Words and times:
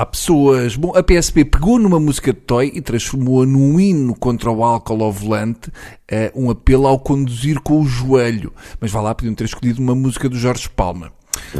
Olá 0.00 0.06
pessoas! 0.06 0.76
Bom, 0.76 0.96
a 0.96 1.02
PSP 1.02 1.44
pegou 1.44 1.78
numa 1.78 2.00
música 2.00 2.32
de 2.32 2.40
Toy 2.40 2.72
e 2.74 2.80
transformou-a 2.80 3.44
num 3.44 3.78
hino 3.78 4.14
contra 4.14 4.50
o 4.50 4.64
álcool 4.64 5.04
ao 5.04 5.12
volante, 5.12 5.68
uh, 5.68 6.32
um 6.34 6.48
apelo 6.48 6.86
ao 6.86 6.98
conduzir 6.98 7.60
com 7.60 7.82
o 7.82 7.84
joelho. 7.84 8.50
Mas 8.80 8.90
vá 8.90 9.02
lá, 9.02 9.14
podiam 9.14 9.34
ter 9.34 9.44
escolhido 9.44 9.78
uma 9.78 9.94
música 9.94 10.26
do 10.26 10.38
Jorge 10.38 10.70
Palma. 10.70 11.12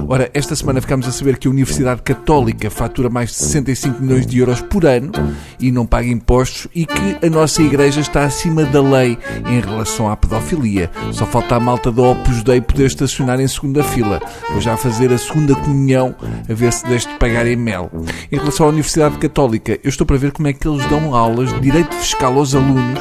Ora, 0.06 0.30
esta 0.34 0.54
semana 0.54 0.80
ficámos 0.80 1.06
a 1.06 1.12
saber 1.12 1.38
que 1.38 1.48
a 1.48 1.50
Universidade 1.50 2.02
Católica 2.02 2.70
fatura 2.70 3.08
mais 3.08 3.30
de 3.30 3.36
65 3.36 4.02
milhões 4.02 4.26
de 4.26 4.38
euros 4.38 4.60
por 4.60 4.86
ano 4.86 5.12
e 5.58 5.70
não 5.70 5.86
paga 5.86 6.08
impostos 6.08 6.68
e 6.74 6.86
que 6.86 7.26
a 7.26 7.30
nossa 7.30 7.62
Igreja 7.62 8.00
está 8.00 8.24
acima 8.24 8.64
da 8.64 8.80
lei 8.80 9.18
em 9.46 9.60
relação 9.60 10.10
à 10.10 10.16
pedofilia. 10.16 10.90
Só 11.12 11.26
falta 11.26 11.56
a 11.56 11.60
malta 11.60 11.90
da 11.90 12.02
Opus 12.02 12.42
Dei 12.42 12.60
poder 12.60 12.86
estacionar 12.86 13.40
em 13.40 13.48
segunda 13.48 13.82
fila. 13.82 14.20
Vou 14.50 14.60
já 14.60 14.76
fazer 14.76 15.12
a 15.12 15.18
segunda 15.18 15.54
comunhão 15.54 16.14
a 16.48 16.54
ver 16.54 16.72
se 16.72 16.86
deixo 16.86 17.08
de 17.08 17.14
pagar 17.18 17.46
em 17.46 17.56
mel. 17.56 17.90
Em 18.30 18.36
relação 18.36 18.66
à 18.66 18.68
Universidade 18.68 19.18
Católica, 19.18 19.78
eu 19.82 19.88
estou 19.88 20.06
para 20.06 20.16
ver 20.16 20.32
como 20.32 20.48
é 20.48 20.52
que 20.52 20.66
eles 20.66 20.84
dão 20.86 21.14
aulas 21.14 21.52
de 21.52 21.60
direito 21.60 21.94
fiscal 21.94 22.36
aos 22.36 22.54
alunos 22.54 23.00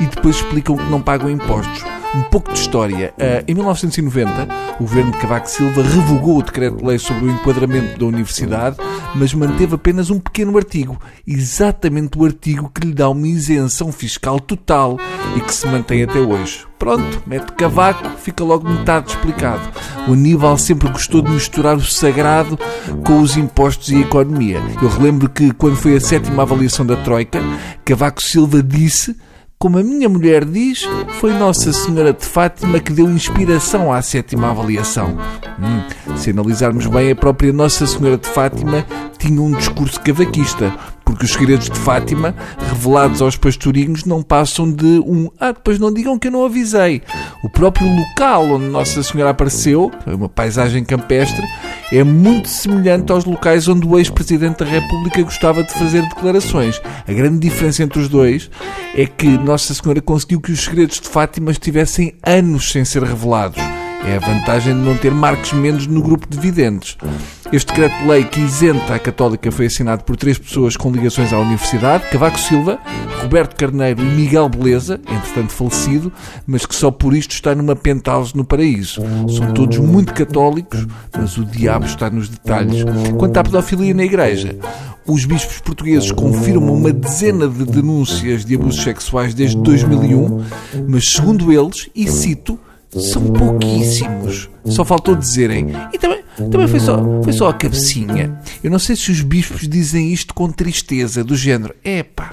e 0.00 0.06
depois 0.06 0.36
explicam 0.36 0.76
que 0.76 0.90
não 0.90 1.00
pagam 1.00 1.30
impostos. 1.30 1.99
Um 2.12 2.22
pouco 2.22 2.52
de 2.52 2.58
história. 2.58 3.14
Uh, 3.16 3.44
em 3.46 3.54
1990, 3.54 4.48
o 4.80 4.82
governo 4.82 5.12
de 5.12 5.18
Cavaco 5.18 5.48
Silva 5.48 5.80
revogou 5.80 6.38
o 6.38 6.42
decreto-lei 6.42 6.98
sobre 6.98 7.26
o 7.26 7.30
enquadramento 7.30 8.00
da 8.00 8.06
universidade, 8.06 8.78
mas 9.14 9.32
manteve 9.32 9.76
apenas 9.76 10.10
um 10.10 10.18
pequeno 10.18 10.56
artigo, 10.56 11.00
exatamente 11.24 12.18
o 12.18 12.24
artigo 12.24 12.68
que 12.74 12.84
lhe 12.84 12.92
dá 12.92 13.08
uma 13.08 13.28
isenção 13.28 13.92
fiscal 13.92 14.40
total 14.40 14.98
e 15.36 15.40
que 15.40 15.54
se 15.54 15.68
mantém 15.68 16.02
até 16.02 16.18
hoje. 16.18 16.66
Pronto, 16.80 17.22
mete 17.26 17.52
Cavaco, 17.52 18.08
fica 18.18 18.42
logo 18.42 18.68
metade 18.68 19.10
explicado. 19.10 19.70
O 20.08 20.14
Aníbal 20.14 20.58
sempre 20.58 20.88
gostou 20.88 21.22
de 21.22 21.30
misturar 21.30 21.76
o 21.76 21.84
sagrado 21.84 22.58
com 23.04 23.20
os 23.20 23.36
impostos 23.36 23.90
e 23.90 23.96
a 23.96 24.00
economia. 24.00 24.60
Eu 24.82 24.88
relembro 24.88 25.28
que, 25.28 25.52
quando 25.52 25.76
foi 25.76 25.94
a 25.94 26.00
sétima 26.00 26.42
avaliação 26.42 26.84
da 26.84 26.96
Troika, 26.96 27.40
Cavaco 27.84 28.20
Silva 28.20 28.62
disse 28.62 29.14
como 29.62 29.76
a 29.76 29.82
minha 29.82 30.08
mulher 30.08 30.42
diz, 30.42 30.88
foi 31.18 31.34
Nossa 31.34 31.70
Senhora 31.70 32.14
de 32.14 32.24
Fátima 32.24 32.80
que 32.80 32.94
deu 32.94 33.10
inspiração 33.10 33.92
à 33.92 34.00
sétima 34.00 34.48
avaliação. 34.48 35.18
Hum, 35.58 36.16
se 36.16 36.30
analisarmos 36.30 36.86
bem, 36.86 37.10
a 37.10 37.14
própria 37.14 37.52
Nossa 37.52 37.86
Senhora 37.86 38.16
de 38.16 38.26
Fátima 38.26 38.86
tinha 39.18 39.38
um 39.38 39.52
discurso 39.52 40.00
cavaquista, 40.00 40.74
porque 41.04 41.26
os 41.26 41.32
segredos 41.32 41.68
de 41.68 41.78
Fátima, 41.78 42.34
revelados 42.70 43.20
aos 43.20 43.36
pastorinhos, 43.36 44.06
não 44.06 44.22
passam 44.22 44.72
de 44.72 44.98
um 45.00 45.28
ah, 45.38 45.52
depois 45.52 45.78
não 45.78 45.92
digam 45.92 46.18
que 46.18 46.28
eu 46.28 46.32
não 46.32 46.46
avisei. 46.46 47.02
O 47.44 47.50
próprio 47.50 47.86
local 47.86 48.44
onde 48.44 48.64
Nossa 48.64 49.02
Senhora 49.02 49.32
apareceu, 49.32 49.90
uma 50.06 50.30
paisagem 50.30 50.82
campestre, 50.82 51.46
é 51.92 52.04
muito 52.04 52.48
semelhante 52.48 53.10
aos 53.10 53.24
locais 53.24 53.66
onde 53.66 53.86
o 53.86 53.98
ex-presidente 53.98 54.58
da 54.58 54.64
República 54.64 55.22
gostava 55.22 55.64
de 55.64 55.72
fazer 55.72 56.02
declarações. 56.02 56.80
A 57.06 57.12
grande 57.12 57.40
diferença 57.40 57.82
entre 57.82 57.98
os 57.98 58.08
dois 58.08 58.50
é 58.94 59.06
que 59.06 59.26
Nossa 59.26 59.74
Senhora 59.74 60.00
conseguiu 60.00 60.40
que 60.40 60.52
os 60.52 60.60
segredos 60.60 61.00
de 61.00 61.08
Fátima 61.08 61.50
estivessem 61.50 62.14
anos 62.24 62.70
sem 62.70 62.84
ser 62.84 63.02
revelados. 63.02 63.79
É 64.06 64.16
a 64.16 64.18
vantagem 64.18 64.74
de 64.74 64.80
não 64.80 64.96
ter 64.96 65.12
Marcos 65.12 65.52
Mendes 65.52 65.86
no 65.86 66.02
grupo 66.02 66.26
de 66.28 66.38
videntes. 66.38 66.96
Este 67.52 67.68
decreto-lei 67.68 68.24
que 68.24 68.40
isenta 68.40 68.94
a 68.94 68.98
Católica 68.98 69.52
foi 69.52 69.66
assinado 69.66 70.04
por 70.04 70.16
três 70.16 70.38
pessoas 70.38 70.76
com 70.76 70.90
ligações 70.90 71.32
à 71.32 71.38
Universidade: 71.38 72.08
Cavaco 72.10 72.38
Silva, 72.38 72.78
Roberto 73.22 73.56
Carneiro 73.56 74.00
e 74.00 74.04
Miguel 74.04 74.48
Beleza, 74.48 75.00
entretanto 75.08 75.52
falecido, 75.52 76.12
mas 76.46 76.64
que 76.64 76.74
só 76.74 76.90
por 76.90 77.14
isto 77.14 77.32
está 77.32 77.54
numa 77.54 77.76
penthouse 77.76 78.34
no 78.34 78.44
paraíso. 78.44 79.02
São 79.28 79.52
todos 79.52 79.78
muito 79.78 80.14
católicos, 80.14 80.86
mas 81.16 81.36
o 81.36 81.44
diabo 81.44 81.84
está 81.84 82.08
nos 82.08 82.28
detalhes. 82.28 82.84
Quanto 83.18 83.36
à 83.36 83.42
pedofilia 83.42 83.92
na 83.92 84.04
Igreja, 84.04 84.56
os 85.06 85.24
bispos 85.24 85.60
portugueses 85.60 86.12
confirmam 86.12 86.74
uma 86.74 86.92
dezena 86.92 87.48
de 87.48 87.64
denúncias 87.64 88.44
de 88.44 88.54
abusos 88.54 88.82
sexuais 88.82 89.34
desde 89.34 89.56
2001, 89.56 90.44
mas 90.88 91.08
segundo 91.08 91.52
eles, 91.52 91.90
e 91.94 92.08
cito, 92.08 92.58
são 92.98 93.32
pouquíssimos. 93.32 94.48
Só 94.64 94.84
faltou 94.84 95.14
dizerem. 95.14 95.68
E 95.92 95.98
também, 95.98 96.22
também 96.50 96.68
foi, 96.68 96.80
só, 96.80 97.22
foi 97.22 97.32
só 97.32 97.48
a 97.48 97.54
cabecinha. 97.54 98.40
Eu 98.62 98.70
não 98.70 98.78
sei 98.78 98.96
se 98.96 99.10
os 99.10 99.20
bispos 99.22 99.68
dizem 99.68 100.12
isto 100.12 100.34
com 100.34 100.50
tristeza, 100.50 101.22
do 101.22 101.36
género. 101.36 101.74
Epá, 101.84 102.30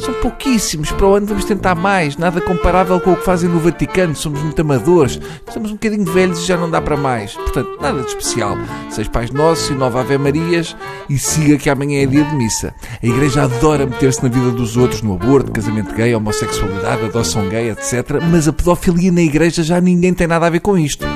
são 0.00 0.14
pouquíssimos. 0.14 0.90
Para 0.92 1.06
o 1.06 1.14
ano 1.14 1.26
vamos 1.26 1.44
tentar 1.44 1.74
mais. 1.74 2.16
Nada 2.16 2.40
comparável 2.40 3.00
com 3.00 3.12
o 3.12 3.16
que 3.16 3.24
fazem 3.24 3.48
no 3.48 3.58
Vaticano. 3.58 4.14
Somos 4.14 4.42
muito 4.42 4.60
amadores. 4.60 5.20
Estamos 5.46 5.70
um 5.70 5.74
bocadinho 5.74 6.04
velhos 6.04 6.40
e 6.40 6.46
já 6.46 6.56
não 6.56 6.70
dá 6.70 6.80
para 6.80 6.96
mais. 6.96 7.34
Portanto, 7.34 7.78
nada 7.80 8.00
de 8.00 8.08
especial. 8.08 8.56
Seis 8.90 9.08
Pais 9.08 9.30
Nossos 9.30 9.70
e 9.70 9.74
nove 9.74 9.98
Ave 9.98 10.18
Marias 10.18 10.76
e 11.08 11.18
siga 11.18 11.56
que 11.56 11.70
amanhã 11.70 12.02
é 12.02 12.06
dia 12.06 12.24
de 12.24 12.34
missa. 12.34 12.74
A 13.02 13.06
Igreja 13.06 13.44
adora 13.44 13.86
meter-se 13.86 14.22
na 14.22 14.28
vida 14.28 14.50
dos 14.50 14.76
outros, 14.76 15.02
no 15.02 15.14
aborto, 15.14 15.52
casamento 15.52 15.94
gay, 15.94 16.14
homossexualidade, 16.14 17.04
adoção 17.04 17.48
gay, 17.48 17.70
etc. 17.70 18.20
Mas 18.30 18.48
a 18.48 18.52
pedofilia 18.52 19.12
na 19.12 19.22
Igreja 19.22 19.62
já 19.62 19.80
ninguém 19.80 20.12
tem 20.12 20.26
nada 20.26 20.46
a 20.46 20.50
ver 20.50 20.60
com 20.60 20.76
isto 20.78 21.06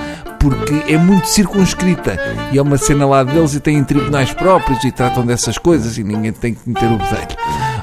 porque 0.41 0.91
é 0.91 0.97
muito 0.97 1.29
circunscrita 1.29 2.19
e 2.51 2.57
é 2.57 2.63
uma 2.63 2.79
cena 2.79 3.07
lá 3.07 3.23
deles 3.23 3.55
e 3.55 3.61
têm 3.61 3.85
tribunais 3.85 4.33
próprios 4.33 4.83
e 4.85 4.91
tratam 4.91 5.25
dessas 5.25 5.59
coisas 5.59 5.99
e 5.99 6.03
ninguém 6.03 6.33
tem 6.33 6.55
que 6.55 6.67
meter 6.67 6.91
o 6.91 6.97
bedelho. 6.97 7.37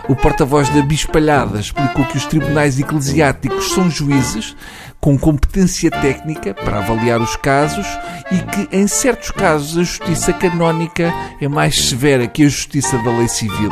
O 0.09 0.16
porta-voz 0.16 0.69
da 0.69 0.81
Bispalhada 0.81 1.59
explicou 1.59 2.06
que 2.06 2.16
os 2.16 2.25
tribunais 2.25 2.79
eclesiásticos 2.79 3.73
são 3.73 3.91
juízes 3.91 4.56
com 5.01 5.19
competência 5.19 5.91
técnica 5.91 6.53
para 6.53 6.79
avaliar 6.79 7.19
os 7.19 7.35
casos 7.35 7.85
e 8.31 8.38
que, 8.40 8.78
em 8.78 8.88
certos 8.88 9.31
casos, 9.31 9.78
a 9.78 9.84
justiça 9.84 10.31
canónica 10.31 11.13
é 11.41 11.47
mais 11.50 11.90
severa 11.90 12.25
que 12.25 12.44
a 12.44 12.47
justiça 12.47 12.97
da 13.00 13.12
lei 13.12 13.28
civil. 13.28 13.69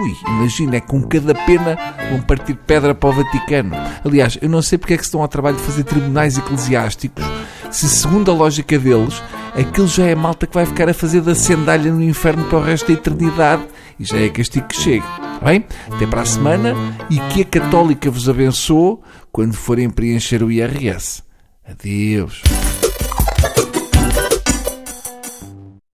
Ui, 0.00 0.16
imagina, 0.26 0.76
é 0.76 0.80
com 0.80 1.02
cada 1.02 1.34
pena 1.34 1.78
vão 2.10 2.22
partir 2.22 2.54
pedra 2.54 2.94
para 2.94 3.10
o 3.10 3.12
Vaticano. 3.12 3.76
Aliás, 4.02 4.38
eu 4.40 4.48
não 4.48 4.62
sei 4.62 4.78
porque 4.78 4.94
é 4.94 4.96
que 4.96 5.02
se 5.02 5.08
estão 5.08 5.20
ao 5.20 5.28
trabalho 5.28 5.58
de 5.58 5.62
fazer 5.62 5.84
tribunais 5.84 6.38
eclesiásticos, 6.38 7.24
se 7.70 7.86
segundo 7.86 8.30
a 8.30 8.34
lógica 8.34 8.78
deles, 8.78 9.22
aquilo 9.54 9.86
já 9.86 10.06
é 10.06 10.14
malta 10.14 10.46
que 10.46 10.54
vai 10.54 10.64
ficar 10.64 10.88
a 10.88 10.94
fazer 10.94 11.20
da 11.20 11.34
sandália 11.34 11.92
no 11.92 12.02
inferno 12.02 12.44
para 12.46 12.58
o 12.58 12.62
resto 12.62 12.88
da 12.88 12.94
eternidade 12.94 13.62
e 14.00 14.04
já 14.04 14.18
é 14.18 14.30
castigo 14.30 14.66
que 14.68 14.76
chega. 14.76 15.25
Bem, 15.44 15.64
até 15.92 16.06
para 16.06 16.22
a 16.22 16.26
semana 16.26 16.74
e 17.10 17.18
que 17.32 17.42
a 17.42 17.44
Católica 17.44 18.10
vos 18.10 18.28
abençoe 18.28 18.98
quando 19.30 19.54
forem 19.54 19.90
preencher 19.90 20.42
o 20.42 20.50
IRS. 20.50 21.22
Adeus. 21.68 22.42